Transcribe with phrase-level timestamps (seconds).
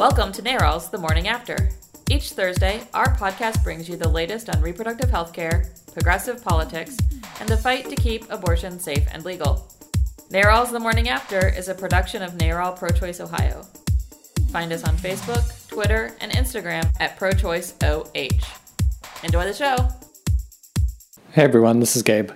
[0.00, 1.68] Welcome to NARAL's The Morning After.
[2.08, 6.96] Each Thursday, our podcast brings you the latest on reproductive health care, progressive politics,
[7.38, 9.70] and the fight to keep abortion safe and legal.
[10.30, 13.66] NARAL's The Morning After is a production of NARAL Pro Choice Ohio.
[14.50, 19.22] Find us on Facebook, Twitter, and Instagram at ProChoiceOH.
[19.22, 19.76] Enjoy the show!
[21.32, 22.30] Hey everyone, this is Gabe.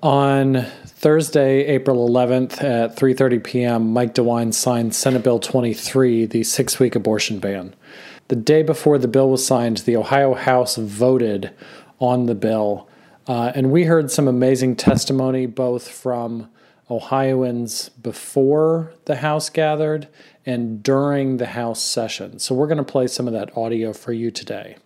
[0.00, 0.64] On
[1.04, 7.40] Thursday, April 11th at 3:30 p.m., Mike DeWine signed Senate Bill 23, the 6-week abortion
[7.40, 7.74] ban.
[8.28, 11.52] The day before the bill was signed, the Ohio House voted
[11.98, 12.88] on the bill,
[13.26, 16.48] uh, and we heard some amazing testimony both from
[16.90, 20.08] Ohioans before the House gathered
[20.46, 22.38] and during the House session.
[22.38, 24.78] So we're going to play some of that audio for you today.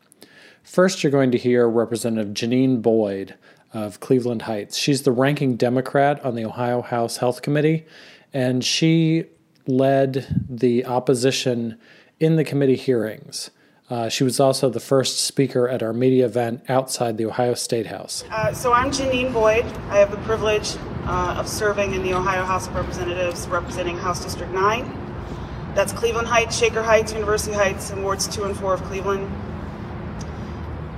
[0.65, 3.37] First, you're going to hear Representative Janine Boyd
[3.73, 4.77] of Cleveland Heights.
[4.77, 7.87] She's the ranking Democrat on the Ohio House Health Committee,
[8.33, 9.25] and she
[9.67, 11.79] led the opposition
[12.19, 13.51] in the committee hearings.
[13.91, 17.87] Uh, she was also the first speaker at our media event outside the Ohio State
[17.87, 18.23] House.
[18.31, 19.65] Uh, so I'm Janine Boyd.
[19.89, 24.23] I have the privilege uh, of serving in the Ohio House of Representatives representing House
[24.23, 25.73] District 9.
[25.75, 29.31] That's Cleveland Heights, Shaker Heights, University Heights, and wards 2 and 4 of Cleveland.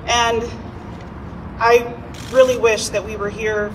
[0.07, 0.43] And
[1.61, 2.00] I
[2.33, 3.73] really wish that we were here,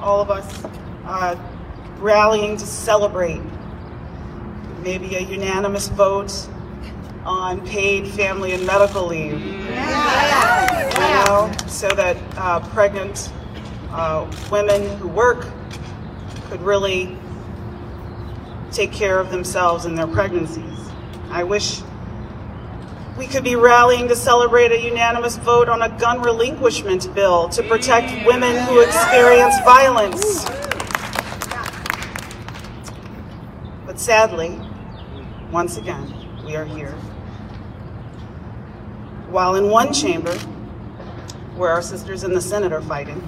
[0.00, 0.64] all of us,
[1.04, 1.36] uh,
[1.98, 3.40] rallying to celebrate
[4.82, 6.48] maybe a unanimous vote
[7.24, 9.40] on paid family and medical leave.
[9.40, 9.66] You
[11.26, 13.30] know, so that uh, pregnant
[13.90, 15.46] uh, women who work
[16.48, 17.16] could really
[18.72, 20.78] take care of themselves in their pregnancies.
[21.30, 21.82] I wish
[23.20, 27.62] we could be rallying to celebrate a unanimous vote on a gun relinquishment bill to
[27.64, 30.46] protect women who experience violence.
[33.84, 34.58] But sadly,
[35.52, 36.14] once again,
[36.46, 36.92] we are here.
[39.28, 40.32] While in one chamber,
[41.56, 43.22] where our sisters in the Senate are fighting,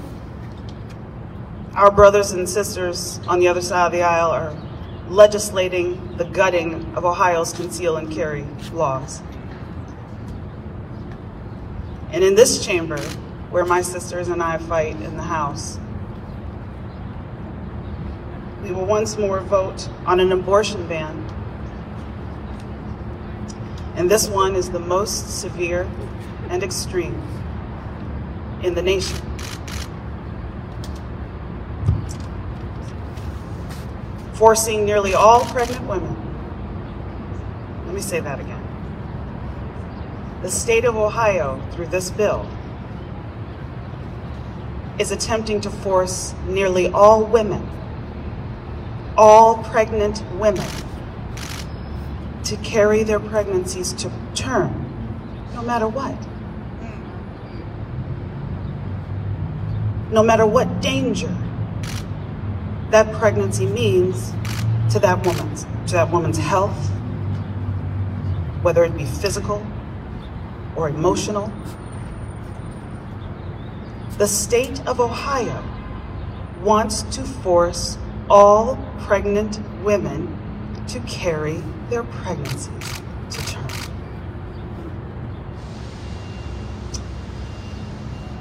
[1.75, 4.57] our brothers and sisters on the other side of the aisle are
[5.11, 9.21] legislating the gutting of Ohio's conceal and carry laws.
[12.13, 12.99] And in this chamber,
[13.51, 15.79] where my sisters and I fight in the House,
[18.63, 21.19] we will once more vote on an abortion ban.
[23.97, 25.89] And this one is the most severe
[26.51, 27.21] and extreme
[28.63, 29.19] in the nation.
[34.35, 36.17] Forcing nearly all pregnant women,
[37.87, 38.62] let me say that again
[40.43, 42.49] the state of Ohio, through this bill,
[44.99, 47.67] is attempting to force nearly all women,
[49.17, 50.69] all pregnant women,
[52.43, 54.73] to carry their pregnancies to term,
[55.55, 56.17] no matter what.
[60.11, 61.35] No matter what danger
[62.91, 64.33] that pregnancy means
[64.93, 66.89] to that woman's, to that woman's health,
[68.63, 69.65] whether it be physical
[70.83, 71.53] or emotional.
[74.19, 75.65] The state of Ohio
[76.61, 77.99] wants to force
[78.29, 80.37] all pregnant women
[80.89, 83.01] to carry their pregnancies
[83.31, 83.69] to term.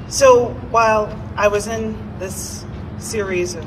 [0.10, 2.66] So while I was in this
[2.98, 3.66] series of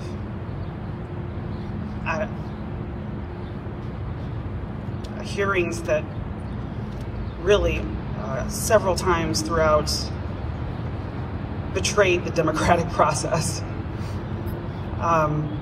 [2.06, 2.26] uh,
[5.22, 6.02] hearings that
[7.40, 7.80] really
[8.24, 9.92] uh, several times throughout
[11.74, 13.60] betrayed the democratic process.
[15.00, 15.60] Um,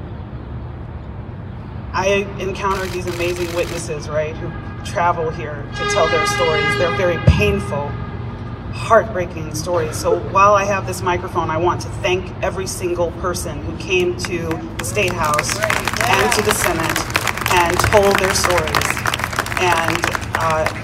[1.93, 6.65] I encountered these amazing witnesses, right, who travel here to tell their stories.
[6.79, 7.89] They're very painful,
[8.73, 9.97] heartbreaking stories.
[9.97, 14.17] So while I have this microphone, I want to thank every single person who came
[14.19, 16.99] to the State House and to the Senate
[17.53, 18.87] and told their stories.
[19.59, 20.01] And
[20.37, 20.82] uh,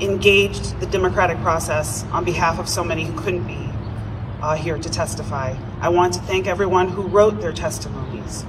[0.00, 3.68] engaged the democratic process on behalf of so many who couldn't be
[4.42, 5.56] uh, here to testify.
[5.80, 8.44] I want to thank everyone who wrote their testimonies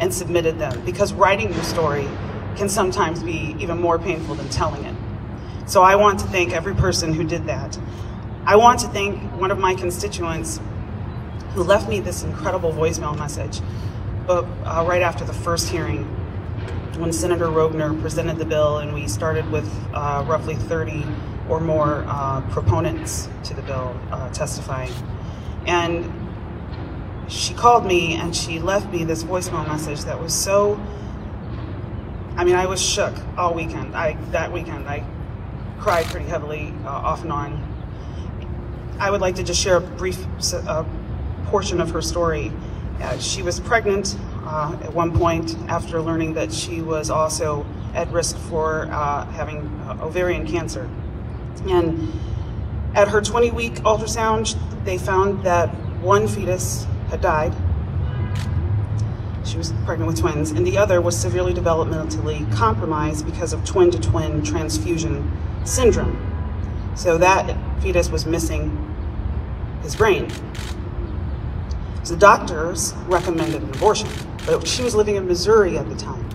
[0.00, 2.08] and submitted them because writing your story
[2.56, 4.94] can sometimes be even more painful than telling it.
[5.66, 7.78] So I want to thank every person who did that.
[8.44, 10.60] I want to thank one of my constituents
[11.54, 13.60] who left me this incredible voicemail message
[14.26, 16.04] but, uh, right after the first hearing
[16.96, 21.04] when Senator Roegner presented the bill, and we started with uh, roughly 30
[21.48, 24.92] or more uh, proponents to the bill uh, testifying.
[25.66, 26.10] And
[27.28, 30.78] she called me and she left me this voicemail message that was so
[32.36, 33.94] I mean, I was shook all weekend.
[33.94, 35.06] I that weekend I
[35.78, 38.96] cried pretty heavily, uh, off and on.
[38.98, 40.18] I would like to just share a brief
[40.52, 40.84] uh,
[41.46, 42.52] portion of her story.
[43.00, 44.16] Uh, she was pregnant
[44.54, 49.66] uh, at one point after learning that she was also at risk for uh, having
[49.88, 50.88] uh, ovarian cancer.
[51.68, 52.12] And
[52.94, 55.70] at her 20 week ultrasound, they found that
[56.00, 57.52] one fetus had died.
[59.44, 63.90] She was pregnant with twins, and the other was severely developmentally compromised because of twin
[63.90, 65.30] to twin transfusion
[65.64, 66.16] syndrome.
[66.94, 68.70] So that fetus was missing
[69.82, 70.30] his brain.
[72.04, 74.08] So the doctors recommended an abortion,
[74.46, 76.28] but she was living in Missouri at the time.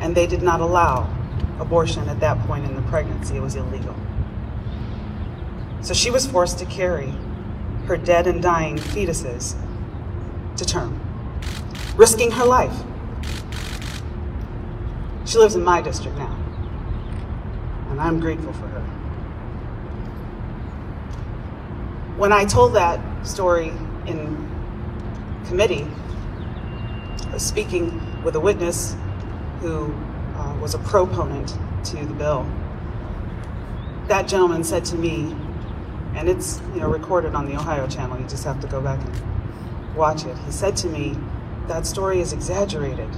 [0.00, 1.08] And they did not allow
[1.58, 3.94] abortion at that point in the pregnancy, it was illegal.
[5.80, 7.12] So she was forced to carry
[7.86, 9.54] her dead and dying fetuses
[10.56, 11.00] to term,
[11.96, 12.74] risking her life.
[15.24, 16.36] She lives in my district now,
[17.90, 18.80] and I'm grateful for her.
[22.16, 23.72] When I told that story
[24.06, 24.50] in
[25.46, 25.86] committee,
[27.38, 28.96] speaking with a witness
[29.60, 29.92] who
[30.34, 32.46] uh, was a proponent to the bill.
[34.08, 35.34] That gentleman said to me,
[36.14, 38.18] and it's you know recorded on the Ohio channel.
[38.18, 40.36] You just have to go back and watch it.
[40.38, 41.16] He said to me,
[41.68, 43.08] "That story is exaggerated.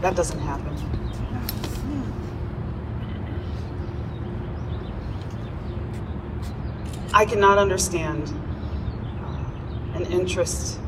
[0.00, 0.76] That doesn't happen."
[7.12, 8.32] I cannot understand
[9.22, 10.79] uh, an interest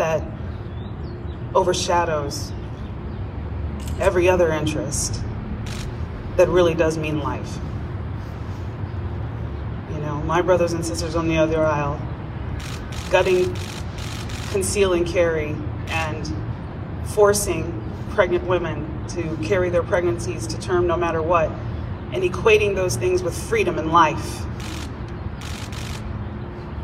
[0.00, 0.22] that
[1.54, 2.52] overshadows
[4.00, 5.20] every other interest
[6.38, 7.58] that really does mean life.
[9.92, 12.00] You know, my brothers and sisters on the other aisle,
[13.10, 13.54] gutting,
[14.52, 15.54] concealing carry,
[15.88, 16.32] and
[17.04, 17.76] forcing
[18.08, 21.50] pregnant women to carry their pregnancies to term no matter what,
[22.12, 24.46] and equating those things with freedom and life.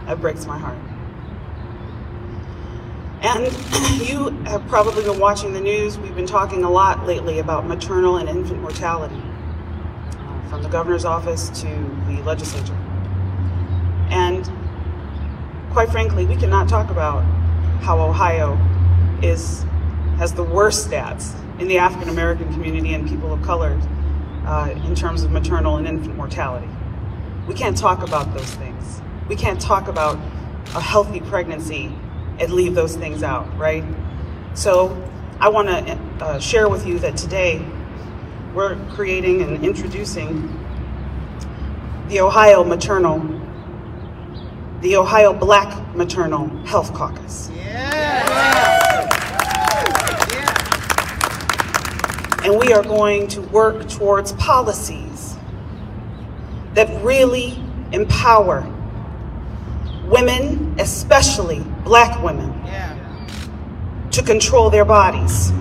[0.05, 0.86] That breaks my heart.
[3.26, 3.52] And
[4.08, 5.99] you have probably been watching the news.
[5.99, 9.20] We've been talking a lot lately about maternal and infant mortality
[10.49, 11.67] from the governor's office to
[12.06, 12.76] the legislature.
[14.11, 14.49] And
[15.73, 17.23] quite frankly, we cannot talk about
[17.82, 18.56] how Ohio
[19.23, 19.64] is
[20.19, 23.76] has the worst stats in the African American community and people of color
[24.46, 26.69] uh, in terms of maternal and infant mortality.
[27.49, 29.02] We can't talk about those things.
[29.29, 30.14] We can't talk about
[30.76, 31.93] a healthy pregnancy
[32.38, 33.85] and leave those things out, right?
[34.55, 35.03] So
[35.41, 37.65] I want to uh, share with you that today
[38.55, 40.62] we're creating and introducing
[42.09, 43.19] the Ohio Maternal,
[44.81, 47.50] the Ohio Black Maternal Health Caucus.
[52.44, 55.37] And we are going to work towards policies
[56.75, 57.61] that really
[57.93, 58.73] empower
[60.06, 62.53] women, especially black women,
[64.11, 65.53] to control their bodies.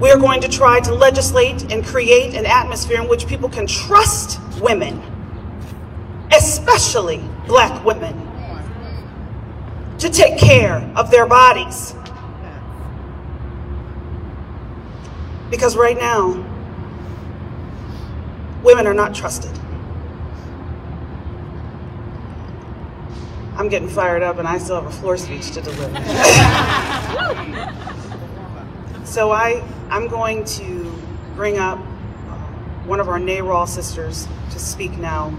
[0.00, 4.40] We're going to try to legislate and create an atmosphere in which people can trust
[4.60, 5.02] women,
[6.32, 8.14] especially black women,
[9.98, 11.94] to take care of their bodies.
[15.50, 16.44] Because right now,
[18.62, 19.58] women are not trusted.
[23.56, 25.88] I'm getting fired up and I still have a floor speech to deliver.
[29.04, 30.92] so I I'm going to
[31.34, 31.82] bring up uh,
[32.84, 35.34] one of our NARAL sisters to speak now.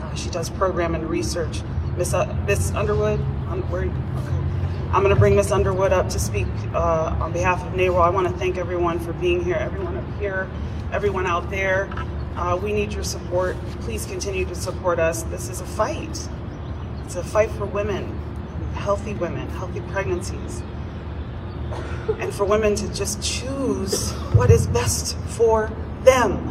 [0.00, 1.62] Uh, she does program and research.
[1.96, 4.42] Miss uh, Miss Underwood, um, where, okay.
[4.92, 8.02] I'm going to bring Miss Underwood up to speak uh, on behalf of NARAL.
[8.02, 10.50] I want to thank everyone for being here, everyone up here,
[10.92, 11.88] everyone out there.
[12.36, 13.56] Uh, we need your support.
[13.80, 15.22] Please continue to support us.
[15.24, 16.28] This is a fight.
[17.14, 18.18] A fight for women,
[18.74, 20.62] healthy women, healthy pregnancies
[22.18, 25.70] and for women to just choose what is best for
[26.04, 26.50] them.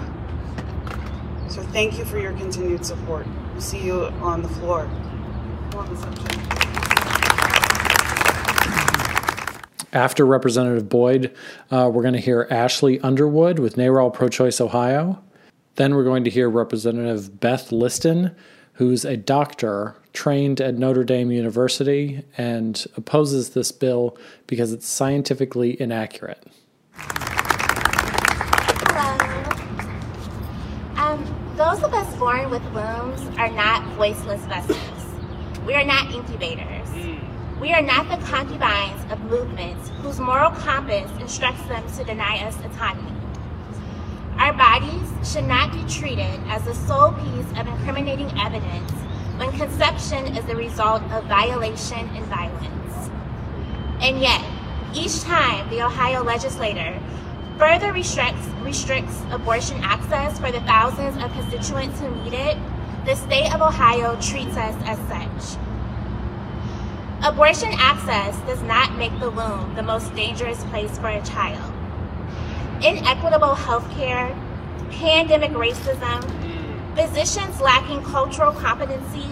[1.49, 3.27] So thank you for your continued support.
[3.51, 4.89] We'll see you on the floor.
[9.93, 11.35] After Representative Boyd,
[11.69, 15.21] uh, we're going to hear Ashley Underwood with NARAL Pro Choice Ohio.
[15.75, 18.33] Then we're going to hear Representative Beth Liston,
[18.81, 25.79] who's a doctor trained at Notre Dame University and opposes this bill because it's scientifically
[25.79, 26.43] inaccurate.
[30.97, 31.23] Um,
[31.57, 34.79] those of us born with wombs are not voiceless vessels.
[35.67, 36.89] We are not incubators.
[37.59, 42.57] We are not the concubines of movements whose moral compass instructs them to deny us
[42.65, 43.20] autonomy.
[44.41, 48.91] Our bodies should not be treated as the sole piece of incriminating evidence
[49.38, 53.12] when conception is the result of violation and violence.
[54.01, 54.43] And yet,
[54.95, 57.00] each time the Ohio legislator
[57.60, 62.57] further restricts, restricts abortion access for the thousands of constituents who need it,
[63.05, 65.62] the state of Ohio treats us as such.
[67.24, 71.70] Abortion access does not make the womb the most dangerous place for a child.
[72.83, 74.35] Inequitable healthcare,
[74.91, 76.23] pandemic racism,
[76.95, 79.27] physicians lacking cultural competency,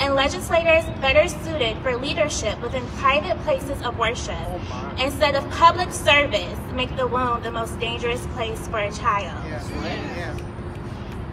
[0.00, 5.92] and legislators better suited for leadership within private places of worship oh instead of public
[5.92, 9.38] service make the womb the most dangerous place for a child.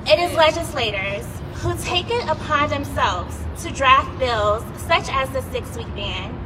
[0.06, 5.94] It is legislators who take it upon themselves to draft bills such as the six-week
[5.96, 6.37] ban,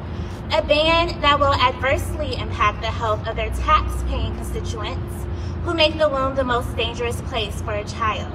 [0.54, 5.26] a ban that will adversely impact the health of their tax-paying constituents
[5.64, 8.34] who make the womb the most dangerous place for a child.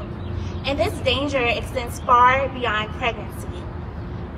[0.64, 3.62] And this danger extends far beyond pregnancy.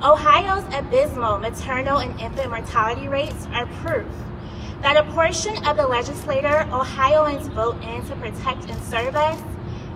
[0.03, 4.11] Ohio's abysmal maternal and infant mortality rates are proof
[4.81, 9.41] that a portion of the legislator Ohioans vote in to protect and serve us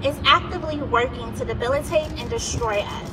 [0.05, 3.11] is actively working to debilitate and destroy us.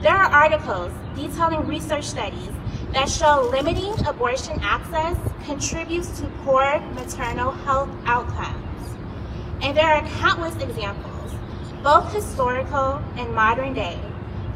[0.00, 2.50] There are articles detailing research studies
[2.94, 8.94] that show limiting abortion access contributes to poor maternal health outcomes.
[9.62, 11.32] And there are countless examples,
[11.82, 13.98] both historical and modern day,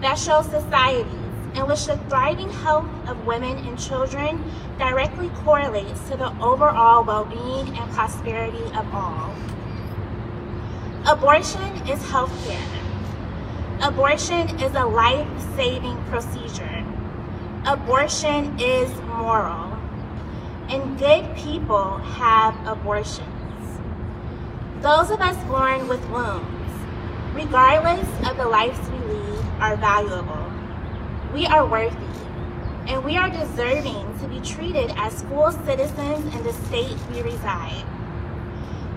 [0.02, 1.12] that show societies
[1.56, 4.40] in which the thriving health of women and children
[4.78, 9.34] directly correlates to the overall well-being and prosperity of all.
[11.06, 12.82] Abortion is healthcare.
[13.82, 16.87] Abortion is a life-saving procedure.
[17.68, 19.76] Abortion is moral.
[20.70, 23.28] And good people have abortions.
[24.80, 26.72] Those of us born with wombs,
[27.34, 30.50] regardless of the lives we lead, are valuable.
[31.34, 31.94] We are worthy,
[32.86, 37.84] and we are deserving to be treated as full citizens in the state we reside.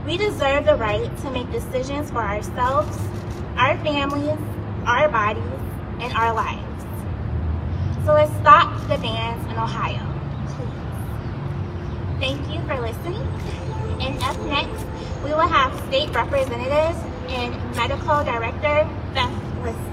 [0.06, 2.98] We deserve the right to make decisions for ourselves,
[3.58, 4.40] our families,
[4.86, 5.44] our bodies,
[6.00, 6.71] and our lives.
[8.06, 10.02] So let's stop the bans in Ohio,
[10.56, 10.70] please.
[12.20, 13.22] Thank you for listening.
[14.02, 14.86] And up next,
[15.24, 16.98] we will have state representatives
[17.30, 19.32] and medical director Beth
[19.64, 19.92] Liston.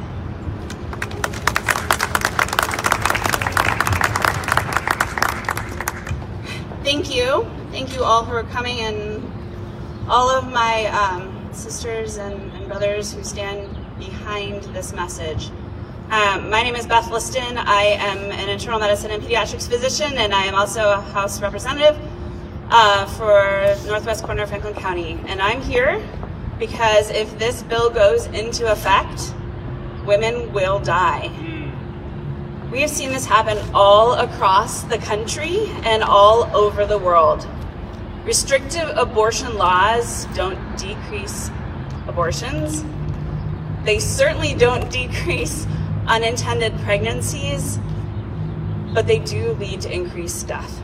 [6.83, 7.47] Thank you.
[7.71, 9.23] Thank you all for coming and
[10.09, 15.50] all of my um, sisters and, and, brothers who stand behind this message.
[16.11, 17.59] Um, my name is Beth Liston.
[17.59, 21.99] I am an internal medicine and pediatrics physician, and I am also a House representative
[22.71, 25.21] uh, for Northwest corner of Franklin County.
[25.27, 26.03] And I'm here
[26.59, 29.35] because if this bill goes into effect,
[30.07, 31.31] women will die.
[32.73, 37.47] We have seen this happen all across the country and all over the world.
[38.25, 41.50] Restrictive abortion laws don't decrease
[42.07, 42.83] abortions.
[43.85, 45.67] They certainly don't decrease
[46.09, 47.79] unintended pregnancies,
[48.95, 50.81] but they do lead to increased death.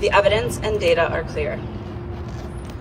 [0.00, 1.60] The evidence and data are clear.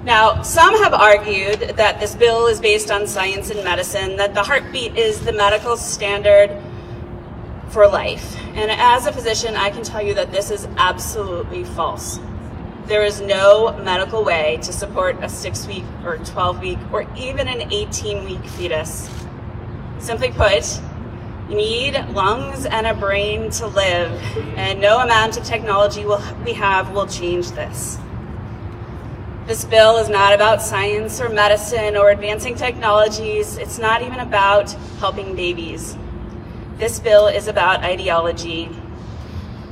[0.04, 4.44] Now, some have argued that this bill is based on science and medicine, that the
[4.44, 6.52] heartbeat is the medical standard
[7.70, 8.38] for life.
[8.54, 12.20] And as a physician, I can tell you that this is absolutely false.
[12.86, 17.48] There is no medical way to support a six week or 12 week or even
[17.48, 19.10] an 18 week fetus.
[19.98, 20.80] Simply put,
[21.50, 24.12] you need lungs and a brain to live,
[24.58, 27.98] and no amount of technology will, we have will change this.
[29.46, 33.58] This bill is not about science or medicine or advancing technologies.
[33.58, 35.96] It's not even about helping babies.
[36.78, 38.70] This bill is about ideology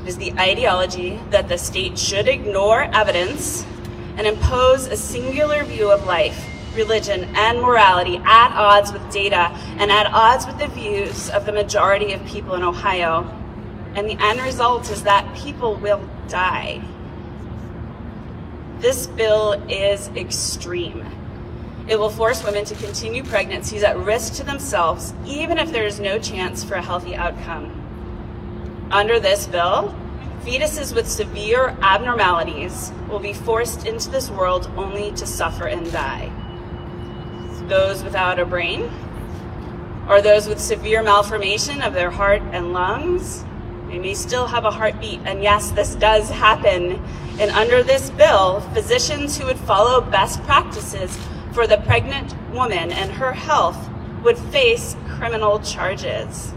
[0.03, 3.65] It is the ideology that the state should ignore evidence
[4.18, 9.92] and impose a singular view of life, religion, and morality at odds with data and
[9.92, 13.24] at odds with the views of the majority of people in Ohio.
[13.96, 16.82] And the end result is that people will die.
[18.80, 21.06] This bill is extreme.
[21.88, 26.00] It will force women to continue pregnancies at risk to themselves, even if there is
[26.00, 27.80] no chance for a healthy outcome.
[28.92, 29.94] Under this bill,
[30.42, 36.32] fetuses with severe abnormalities will be forced into this world only to suffer and die.
[37.74, 38.92] Those without a brain,
[40.08, 43.44] or those with severe malformation of their heart and lungs,
[43.88, 47.03] They may still have a heartbeat, and yes, this does happen.
[47.39, 51.18] And under this bill, physicians who would follow best practices
[51.51, 53.89] for the pregnant woman and her health
[54.24, 56.53] would face criminal charges.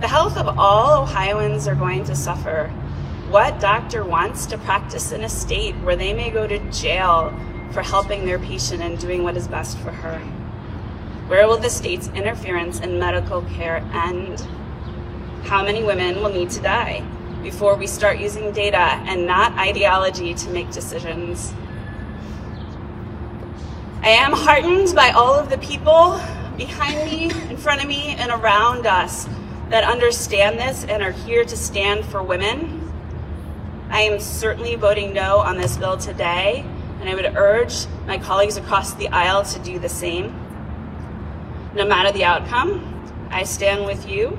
[0.00, 2.68] The health of all Ohioans are going to suffer.
[3.28, 7.32] What doctor wants to practice in a state where they may go to jail
[7.74, 10.18] for helping their patient and doing what is best for her?
[11.26, 14.40] Where will the state's interference in medical care end?
[15.42, 17.04] How many women will need to die
[17.42, 21.52] before we start using data and not ideology to make decisions?
[24.02, 26.20] I am heartened by all of the people
[26.56, 29.26] behind me, in front of me, and around us
[29.70, 32.80] that understand this and are here to stand for women.
[33.90, 36.64] I am certainly voting no on this bill today,
[37.04, 40.28] and I would urge my colleagues across the aisle to do the same.
[41.74, 44.38] No matter the outcome, I stand with you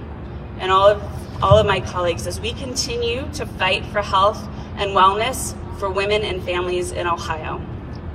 [0.58, 4.44] and all of, all of my colleagues as we continue to fight for health
[4.78, 7.62] and wellness for women and families in Ohio.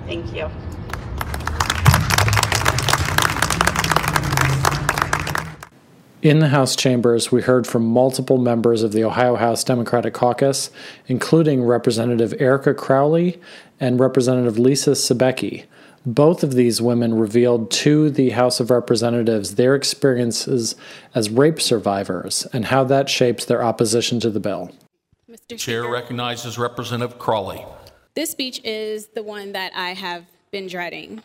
[0.07, 0.51] Thank you.
[6.23, 10.71] In the House chambers, we heard from multiple members of the Ohio House Democratic Caucus,
[11.07, 13.41] including Representative Erica Crawley
[13.81, 15.65] and Representative Lisa Sobecki.
[16.05, 20.77] Both of these women revealed to the House of Representatives their experiences
[21.15, 24.73] as rape survivors and how that shapes their opposition to the bill.
[25.31, 25.59] Mr.
[25.59, 27.65] Chair recognizes Representative Crawley.
[28.15, 31.23] This speech is the one that I have been dreading.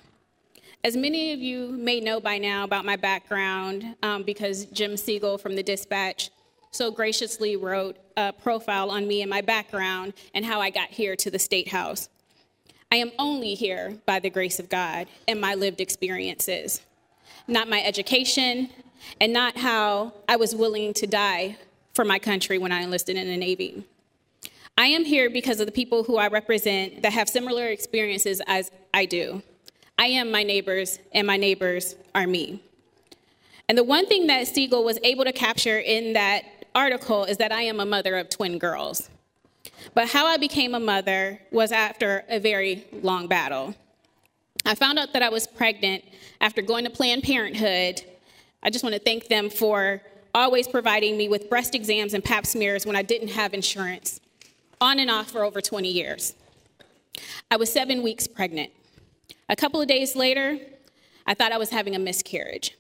[0.85, 5.39] As many of you may know by now about my background, um, because Jim Siegel
[5.39, 6.29] from the Dispatch
[6.69, 11.15] so graciously wrote a profile on me and my background and how I got here
[11.15, 12.07] to the State House.
[12.91, 16.81] I am only here by the grace of God and my lived experiences,
[17.47, 18.69] not my education,
[19.19, 21.57] and not how I was willing to die
[21.95, 23.87] for my country when I enlisted in the Navy.
[24.77, 28.69] I am here because of the people who I represent that have similar experiences as
[28.93, 29.41] I do.
[29.97, 32.61] I am my neighbors, and my neighbors are me.
[33.67, 36.43] And the one thing that Siegel was able to capture in that
[36.75, 39.09] article is that I am a mother of twin girls.
[39.93, 43.73] But how I became a mother was after a very long battle.
[44.65, 46.03] I found out that I was pregnant
[46.41, 48.03] after going to Planned Parenthood.
[48.61, 50.01] I just want to thank them for
[50.33, 54.19] always providing me with breast exams and pap smears when I didn't have insurance,
[54.81, 56.35] on and off for over 20 years.
[57.49, 58.71] I was seven weeks pregnant.
[59.47, 60.59] A couple of days later,
[61.27, 62.77] I thought I was having a miscarriage.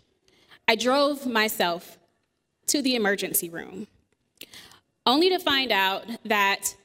[0.67, 1.97] I drove myself
[2.67, 3.87] to the emergency room,
[5.05, 6.75] only to find out that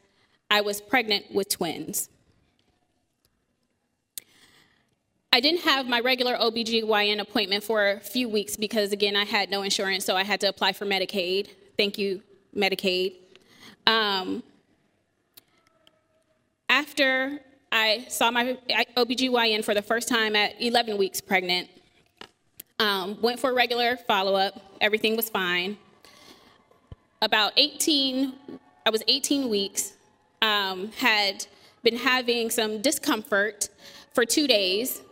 [0.51, 2.11] I was pregnant with twins.
[5.33, 9.49] I didn't have my regular OBGYN appointment for a few weeks because, again, I had
[9.49, 11.49] no insurance, so I had to apply for Medicaid.
[11.77, 12.21] Thank you,
[12.55, 13.15] Medicaid.
[13.87, 14.43] Um,
[16.69, 17.41] after
[17.73, 18.59] I saw my
[18.97, 21.69] OBGYN for the first time at 11 weeks pregnant,
[22.81, 25.79] um, went for a regular follow up, everything was fine.
[27.23, 28.33] About 18,
[28.87, 29.93] I was 18 weeks
[30.43, 31.47] um, had
[31.83, 33.69] been having some discomfort
[34.15, 35.03] for two days,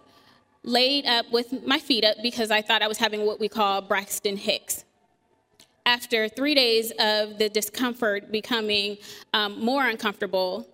[0.65, 3.83] laid up with my feet up because I thought I was having what we call
[3.83, 4.85] Braxton Hicks.
[5.87, 8.99] After three days of the discomfort becoming
[9.33, 10.67] um, more uncomfortable,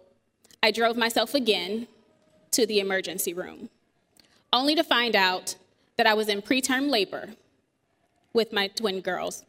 [0.64, 1.88] I drove myself again
[2.52, 3.68] to the emergency room,
[4.50, 5.56] only to find out
[5.98, 7.28] that I was in preterm labor
[8.32, 9.44] with my twin girls.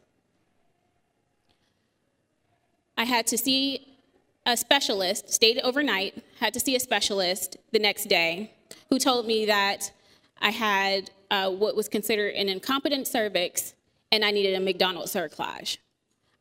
[2.98, 3.96] I had to see
[4.44, 8.52] a specialist, stayed overnight, had to see a specialist the next day
[8.90, 9.90] who told me that
[10.42, 13.72] I had uh, what was considered an incompetent cervix
[14.12, 15.78] and I needed a McDonald's cerclage.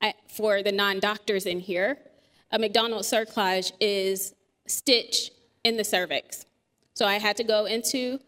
[0.02, 1.98] I, for the non doctors in here,
[2.52, 4.34] a McDonald's cerclage is
[4.68, 5.32] stitch
[5.64, 6.46] in the cervix.
[6.94, 8.20] So I had to go into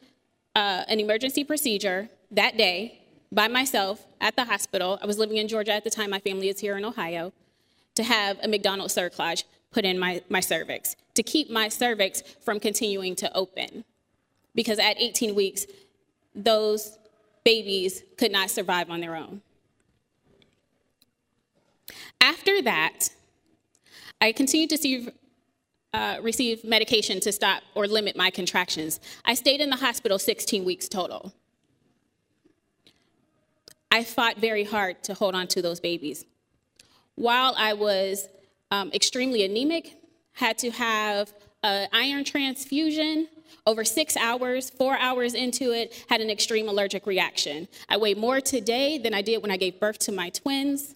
[0.56, 5.00] uh, an emergency procedure that day by myself at the hospital.
[5.02, 7.34] I was living in Georgia at the time, my family is here in Ohio,
[7.96, 12.60] to have a McDonald's cerclage put in my, my cervix to keep my cervix from
[12.60, 13.84] continuing to open.
[14.56, 15.66] Because at 18 weeks,
[16.34, 16.98] those
[17.44, 19.42] babies could not survive on their own.
[22.22, 23.10] After that,
[24.22, 25.10] I continued to see,
[25.98, 29.00] uh, receive medication to stop or limit my contractions.
[29.26, 31.34] I stayed in the hospital 16 weeks total.
[33.90, 36.24] I fought very hard to hold on to those babies.
[37.16, 38.30] While I was
[38.70, 39.96] um, extremely anemic,
[40.34, 41.34] had to have
[41.64, 43.28] an iron transfusion
[43.66, 47.68] over six hours, four hours into it, had an extreme allergic reaction.
[47.90, 50.94] I weigh more today than I did when I gave birth to my twins.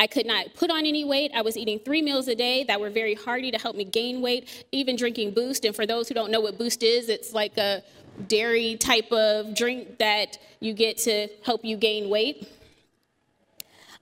[0.00, 1.30] I could not put on any weight.
[1.34, 4.22] I was eating three meals a day that were very hearty to help me gain
[4.22, 5.66] weight, even drinking Boost.
[5.66, 7.82] And for those who don't know what Boost is, it's like a
[8.26, 12.48] dairy type of drink that you get to help you gain weight.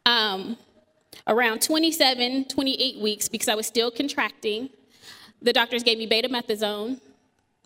[0.07, 0.57] Um,
[1.27, 4.71] around 27, 28 weeks, because I was still contracting,
[5.43, 7.01] the doctors gave me betamethasone.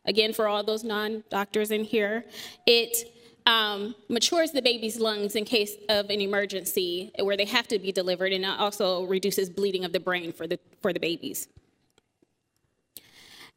[0.06, 2.24] Again, for all those non doctors in here,
[2.66, 3.11] it
[3.46, 7.92] um, matures the baby's lungs in case of an emergency where they have to be
[7.92, 11.48] delivered, and also reduces bleeding of the brain for the, for the babies.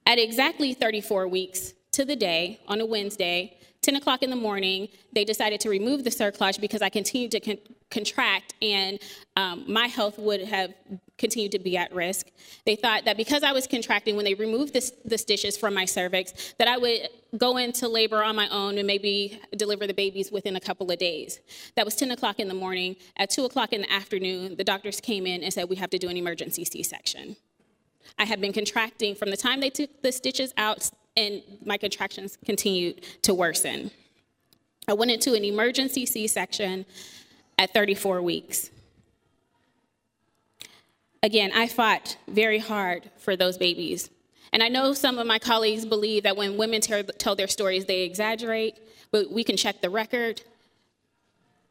[0.05, 4.87] At exactly 34 weeks to the day, on a Wednesday, 10 o'clock in the morning,
[5.13, 7.59] they decided to remove the cerclage because I continued to con-
[7.91, 8.99] contract and
[9.37, 10.73] um, my health would have
[11.19, 12.27] continued to be at risk.
[12.65, 15.85] They thought that because I was contracting, when they removed the, the stitches from my
[15.85, 20.31] cervix, that I would go into labor on my own and maybe deliver the babies
[20.31, 21.39] within a couple of days.
[21.75, 22.95] That was 10 o'clock in the morning.
[23.17, 25.99] At 2 o'clock in the afternoon, the doctors came in and said, We have to
[25.99, 27.35] do an emergency C section.
[28.17, 32.37] I had been contracting from the time they took the stitches out and my contractions
[32.45, 33.91] continued to worsen.
[34.87, 36.85] I went into an emergency C section
[37.57, 38.69] at 34 weeks.
[41.23, 44.09] Again, I fought very hard for those babies.
[44.53, 48.01] And I know some of my colleagues believe that when women tell their stories, they
[48.01, 48.75] exaggerate,
[49.11, 50.43] but we can check the record.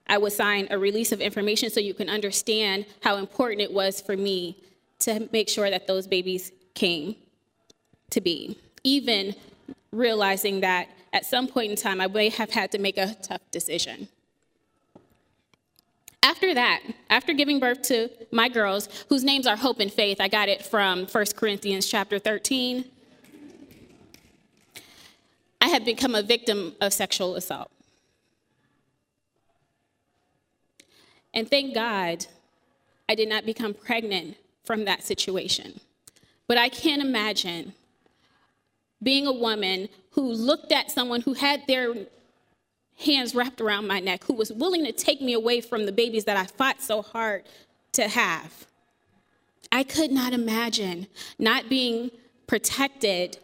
[0.07, 4.01] I would sign a release of information so you can understand how important it was
[4.01, 4.63] for me
[5.01, 7.15] to make sure that those babies came
[8.11, 9.35] to be even
[9.91, 13.41] realizing that at some point in time I may have had to make a tough
[13.51, 14.09] decision.
[16.23, 20.29] After that, after giving birth to my girls, whose names are Hope and Faith, I
[20.29, 22.85] got it from 1 Corinthians chapter 13.
[25.61, 27.71] I had become a victim of sexual assault.
[31.35, 32.27] And thank God
[33.09, 35.81] I did not become pregnant from that situation.
[36.47, 37.75] But I can't imagine
[39.05, 41.95] being a woman who looked at someone who had their
[42.99, 46.25] hands wrapped around my neck, who was willing to take me away from the babies
[46.25, 47.45] that I fought so hard
[47.93, 48.67] to have.
[49.71, 51.07] I could not imagine
[51.39, 52.11] not being
[52.47, 53.39] protected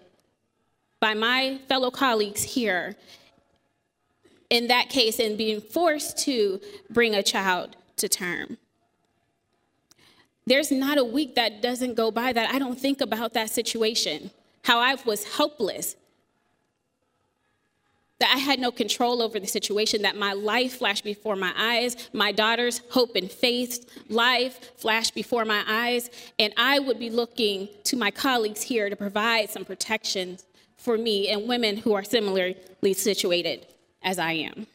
[1.00, 2.96] by my fellow colleagues here
[4.48, 8.58] in that case and being forced to bring a child to term.
[10.46, 14.30] There's not a week that doesn't go by that I don't think about that situation
[14.62, 15.96] how I was helpless,
[18.18, 22.10] that I had no control over the situation, that my life flashed before my eyes,
[22.12, 27.68] my daughter's hope and faith life flashed before my eyes, and I would be looking
[27.84, 30.38] to my colleagues here to provide some protection
[30.76, 32.56] for me and women who are similarly
[32.92, 33.66] situated
[34.02, 34.66] as I am.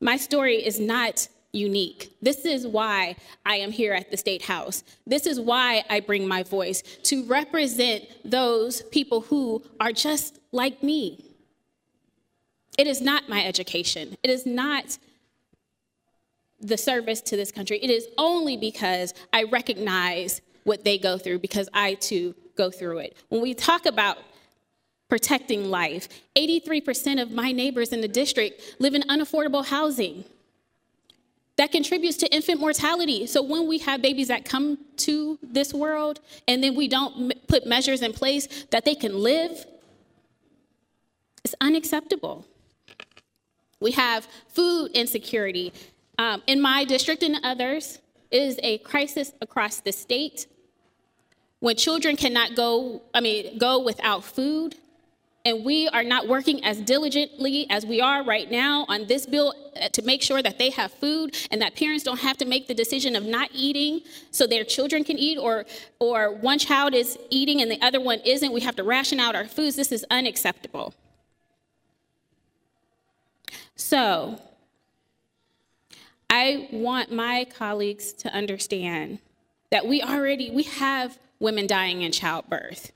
[0.00, 2.14] My story is not unique.
[2.20, 4.84] This is why I am here at the State House.
[5.06, 10.82] This is why I bring my voice to represent those people who are just like
[10.82, 11.24] me.
[12.76, 14.98] It is not my education, it is not
[16.60, 17.78] the service to this country.
[17.82, 22.98] It is only because I recognize what they go through because I too go through
[22.98, 23.16] it.
[23.28, 24.16] When we talk about
[25.10, 30.24] protecting life, 83% of my neighbors in the district live in unaffordable housing
[31.56, 33.26] that contributes to infant mortality.
[33.26, 37.66] So when we have babies that come to this world and then we don't put
[37.66, 39.64] measures in place that they can live,
[41.44, 42.46] it's unacceptable.
[43.80, 45.72] We have food insecurity.
[46.18, 50.46] Um, in my district and others, it is a crisis across the state.
[51.60, 54.74] When children cannot go, I mean, go without food,
[55.46, 59.52] and we are not working as diligently as we are right now on this bill
[59.80, 62.66] uh, to make sure that they have food and that parents don't have to make
[62.66, 65.66] the decision of not eating so their children can eat or
[65.98, 68.52] or one child is eating and the other one isn't.
[68.52, 69.76] We have to ration out our foods.
[69.76, 70.94] This is unacceptable.
[73.76, 74.40] So
[76.30, 79.18] i want my colleagues to understand
[79.70, 82.92] that we already we have women dying in childbirth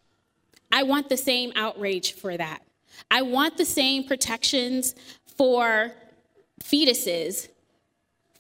[0.71, 2.63] I want the same outrage for that.
[3.11, 4.95] I want the same protections
[5.37, 5.93] for
[6.63, 7.49] fetuses,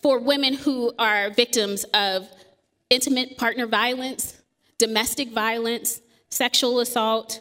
[0.02, 2.28] for women who are victims of
[2.90, 4.40] intimate partner violence,
[4.78, 7.40] domestic violence, sexual assault.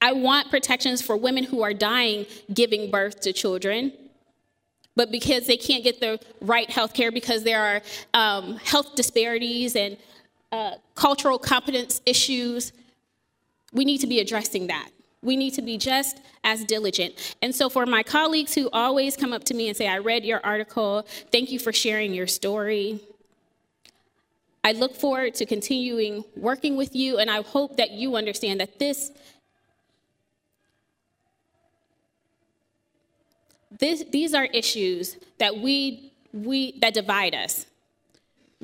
[0.00, 3.92] I want protections for women who are dying giving birth to children,
[4.94, 7.82] but because they can't get the right health care because there are
[8.14, 9.96] um, health disparities and
[10.52, 12.72] uh, cultural competence issues
[13.76, 14.90] we need to be addressing that.
[15.22, 17.36] We need to be just as diligent.
[17.42, 20.24] And so, for my colleagues who always come up to me and say, I read
[20.24, 23.00] your article, thank you for sharing your story.
[24.62, 28.78] I look forward to continuing working with you, and I hope that you understand that
[28.78, 29.12] this
[33.78, 37.66] This, these are issues that we, we that divide us.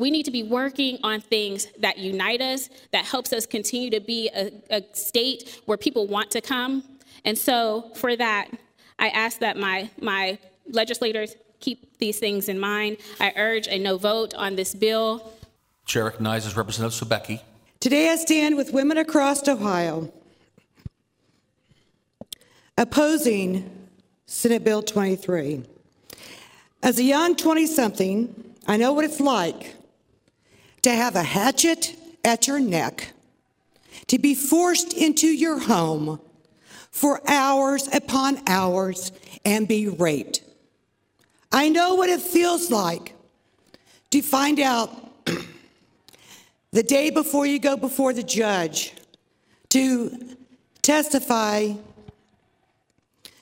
[0.03, 4.01] We need to be working on things that unite us, that helps us continue to
[4.01, 6.83] be a, a state where people want to come.
[7.25, 8.51] And so, for that,
[8.99, 10.38] I ask that my, my
[10.69, 12.97] legislators keep these things in mind.
[13.21, 15.35] I urge a no vote on this bill.
[15.87, 17.41] Chair recognizes Representative Sobecki.
[17.79, 20.12] Today I stand with women across Ohio
[22.77, 23.87] opposing
[24.27, 25.62] Senate Bill 23.
[26.83, 29.77] As a young 20 something, I know what it's like
[30.83, 33.12] to have a hatchet at your neck,
[34.09, 36.21] to be forced into your home
[36.90, 39.12] for hours upon hours
[39.45, 40.42] and be raped.
[41.51, 43.14] I know what it feels like
[44.11, 44.90] to find out
[46.73, 48.92] the day before you go before the judge
[49.71, 50.37] to
[50.83, 51.73] testify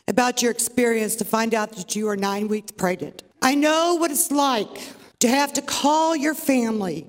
[0.06, 3.22] about your experience to find out that you are nine weeks pregnant.
[3.42, 4.80] I know what it's like
[5.20, 7.06] to have to call your family,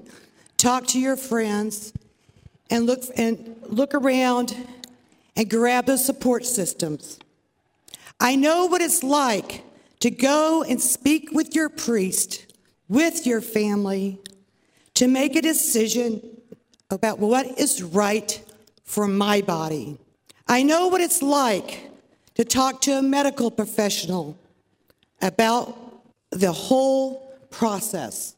[0.61, 1.91] talk to your friends,
[2.69, 4.55] and look, and look around
[5.35, 7.19] and grab those support systems.
[8.19, 9.63] I know what it's like
[10.01, 12.53] to go and speak with your priest,
[12.87, 14.19] with your family,
[14.93, 16.21] to make a decision
[16.91, 18.43] about what is right
[18.83, 19.97] for my body.
[20.47, 21.89] I know what it's like
[22.35, 24.37] to talk to a medical professional
[25.23, 28.35] about the whole process,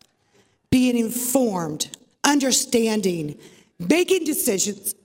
[0.69, 1.89] being informed,
[2.23, 3.37] understanding,
[3.79, 4.95] making decisions.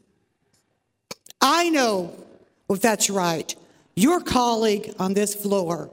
[1.41, 2.15] I know
[2.69, 3.55] if that's right.
[3.95, 5.91] Your colleague on this floor.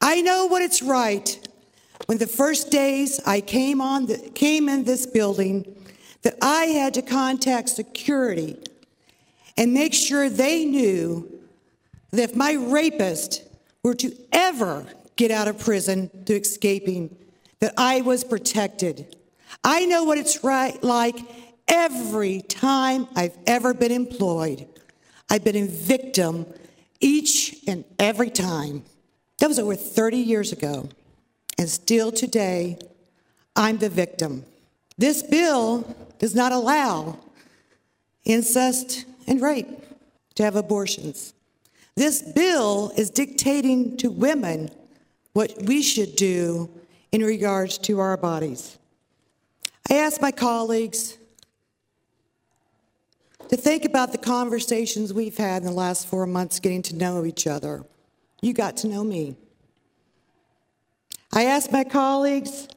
[0.00, 1.38] I know what it's right.
[2.06, 5.64] When the first days I came on the, came in this building,
[6.22, 8.56] that I had to contact security
[9.56, 11.30] and make sure they knew
[12.10, 13.42] that if my rapist
[13.82, 14.86] were to ever
[15.16, 17.14] get out of prison through escaping,
[17.60, 19.16] that I was protected.
[19.64, 21.16] I know what it's right like
[21.66, 24.68] every time I've ever been employed.
[25.30, 26.46] I've been a victim
[27.00, 28.84] each and every time.
[29.38, 30.88] That was over 30 years ago.
[31.58, 32.78] And still today,
[33.56, 34.44] I'm the victim.
[34.98, 37.18] This bill does not allow
[38.24, 39.68] incest and rape
[40.34, 41.32] to have abortions.
[41.96, 44.70] This bill is dictating to women
[45.32, 46.68] what we should do
[47.12, 48.78] in regards to our bodies.
[49.90, 51.18] I ask my colleagues
[53.48, 57.24] to think about the conversations we've had in the last four months getting to know
[57.24, 57.84] each other.
[58.40, 59.36] You got to know me.
[61.32, 62.68] I ask my colleagues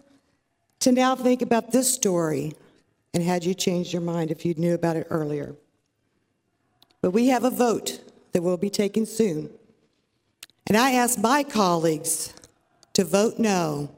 [0.79, 2.55] to now think about this story
[3.13, 5.55] and had you changed your mind if you knew about it earlier.
[7.01, 8.01] But we have a vote
[8.33, 9.49] that will be taken soon.
[10.65, 12.33] And I ask my colleagues
[12.93, 13.89] to vote no.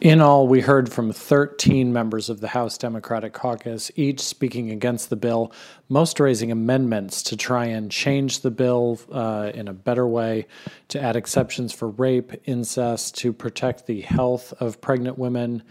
[0.00, 5.10] In all, we heard from 13 members of the House Democratic Caucus, each speaking against
[5.10, 5.52] the bill,
[5.90, 10.46] most raising amendments to try and change the bill uh, in a better way,
[10.88, 15.62] to add exceptions for rape, incest, to protect the health of pregnant women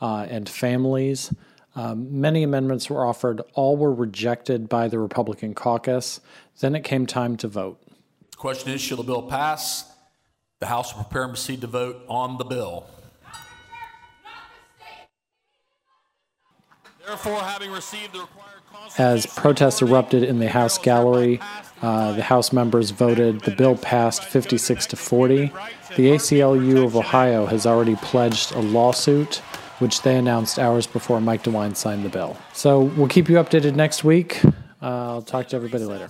[0.00, 1.34] uh, and families.
[1.76, 6.22] Um, many amendments were offered, all were rejected by the Republican caucus.
[6.60, 7.78] Then it came time to vote.
[8.30, 9.92] The question is Shall the bill pass?
[10.60, 12.86] The House will prepare and proceed to vote on the bill.
[17.06, 18.54] Therefore, having received the required
[18.98, 21.40] as protests erupted in the House gallery,
[21.82, 23.40] uh, the House members voted.
[23.40, 25.52] The bill passed 56 to 40.
[25.96, 29.36] The ACLU of Ohio has already pledged a lawsuit
[29.80, 32.36] which they announced hours before Mike DeWine signed the bill.
[32.52, 34.44] So we'll keep you updated next week.
[34.44, 36.08] Uh, I'll talk to everybody later.